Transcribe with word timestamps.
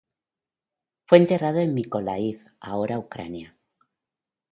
Fue 1.05 1.19
enterrado 1.19 1.59
en 1.59 1.75
Mykolaiv, 1.75 2.43
ahora 2.59 2.97
Ucrania. 2.97 3.55